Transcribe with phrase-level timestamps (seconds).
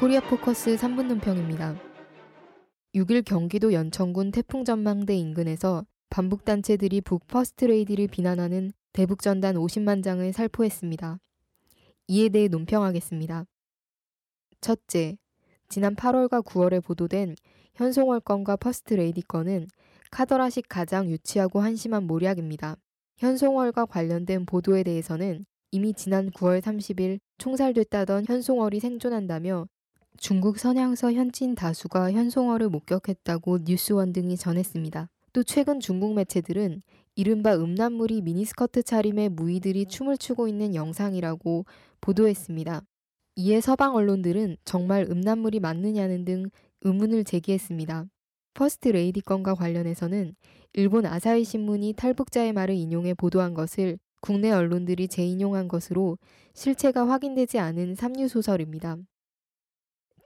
[0.00, 1.76] 코리아 포커스 3분 논평입니다.
[2.94, 10.32] 6일 경기도 연천군 태풍 전망대 인근에서 반북 단체들이 북 퍼스트레이디를 비난하는 대북 전단 50만 장을
[10.32, 11.18] 살포했습니다.
[12.08, 13.44] 이에 대해 논평하겠습니다.
[14.62, 15.18] 첫째,
[15.68, 17.36] 지난 8월과 9월에 보도된
[17.74, 19.66] 현송월 건과 퍼스트레이디 건은
[20.10, 22.78] 카더라식 가장 유치하고 한심한 모략입니다.
[23.18, 29.66] 현송월과 관련된 보도에 대해서는 이미 지난 9월 30일 총살됐다던 현송월이 생존한다며
[30.20, 35.08] 중국 선양서 현지인 다수가 현송월을 목격했다고 뉴스원 등이 전했습니다.
[35.32, 36.82] 또 최근 중국 매체들은
[37.14, 41.64] 이른바 음란물이 미니스커트 차림의 무희들이 춤을 추고 있는 영상이라고
[42.02, 42.82] 보도했습니다.
[43.36, 46.50] 이에 서방 언론들은 정말 음란물이 맞느냐는 등
[46.82, 48.04] 의문을 제기했습니다.
[48.52, 50.34] 퍼스트 레이디 건과 관련해서는
[50.74, 56.18] 일본 아사히 신문이 탈북자의 말을 인용해 보도한 것을 국내 언론들이 재인용한 것으로
[56.52, 58.98] 실체가 확인되지 않은 삼류 소설입니다.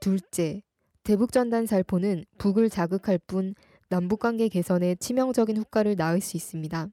[0.05, 0.61] 둘째,
[1.03, 3.55] 대북전단 살포는 북을 자극할 뿐
[3.89, 6.89] 남북관계 개선에 치명적인 효과를 낳을 수 있습니다.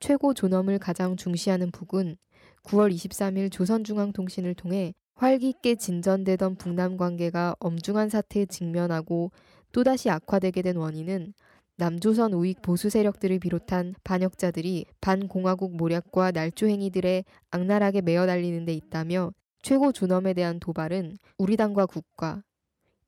[0.00, 2.16] 최고 존엄을 가장 중시하는 북은
[2.64, 9.30] 9월 23일 조선중앙통신을 통해 활기 있게 진전되던 북남 관계가 엄중한 사태에 직면하고
[9.70, 11.34] 또다시 악화되게 된 원인은
[11.76, 19.30] 남조선 우익 보수 세력들을 비롯한 반역자들이 반공화국 모략과 날조 행위들에 악랄하게 매어 달리는 데 있다며
[19.62, 22.42] 최고 존엄에 대한 도발은 우리 당과 국가,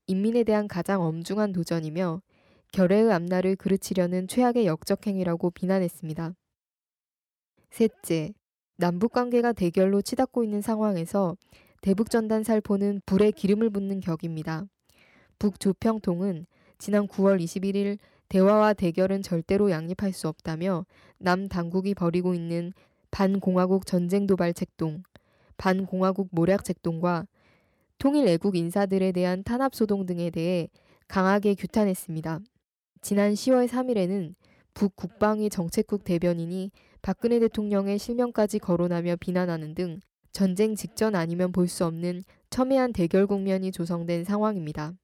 [0.06, 2.20] 인민에 대한 가장 엄중한 도전이며
[2.72, 6.34] 결의의 앞날을 그르치려는 최악의 역적 행위라고 비난했습니다.
[7.70, 8.34] 셋째,
[8.76, 11.36] 남북 관계가 대결로 치닫고 있는 상황에서
[11.80, 14.66] 대북 전단 살포는 불에 기름을 붓는 격입니다.
[15.38, 16.46] 북조평통은
[16.78, 17.98] 지난 9월 21일
[18.28, 20.86] 대화와 대결은 절대로 양립할 수 없다며
[21.18, 22.72] 남 당국이 벌이고 있는
[23.10, 25.02] 반공화국 전쟁 도발 책동,
[25.62, 27.24] 반공화국 모략 책동과
[27.98, 30.68] 통일 애국 인사들에 대한 탄압 소동 등에 대해
[31.06, 32.40] 강하게 규탄했습니다.
[33.00, 34.34] 지난 10월 3일에는
[34.74, 40.00] 북 국방위 정책국 대변인이 박근혜 대통령의 실명까지 거론하며 비난하는 등
[40.32, 44.94] 전쟁 직전 아니면 볼 수 없는 첨예한 대결 국면이 조성된 상황입니다.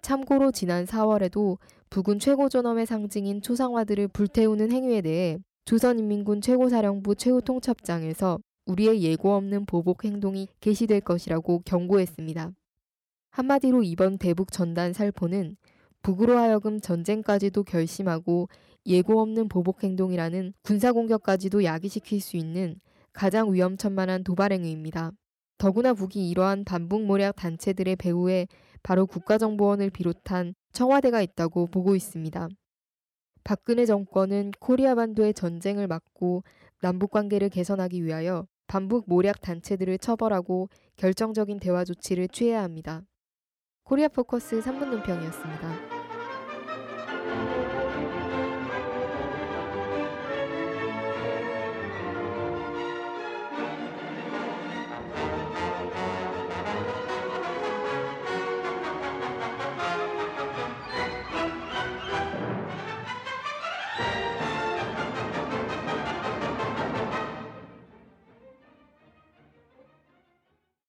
[0.00, 1.58] 참고로 지난 4월에도
[1.90, 5.36] 북은 최고존엄의 상징인 초상화들을 불태우는 행위에 대해
[5.66, 12.52] 조선인민군 최고사령부 최후통첩장에서 우리의 예고 없는 보복 행동이 개시될 것이라고 경고했습니다.
[13.30, 15.56] 한마디로 이번 대북 전단 살포는
[16.02, 18.48] 북으로 하여금 전쟁까지도 결심하고
[18.86, 22.80] 예고 없는 보복 행동이라는 군사 공격까지도 야기시킬 수 있는
[23.12, 25.12] 가장 위험천만한 도발 행위입니다.
[25.58, 28.48] 더구나 북이 이러한 반북 모략 단체들의 배후에
[28.82, 32.48] 바로 국가정보원을 비롯한 청와대가 있다고 보고 있습니다.
[33.44, 36.42] 박근혜 정권은 코리아 반도의 전쟁을 막고
[36.82, 43.02] 남북 관계를 개선하기 위하여 반북 모략 단체들을 처벌하고 결정적인 대화 조치를 취해야 합니다.
[43.84, 45.91] 코리아 포커스 3분 논평이었습니다.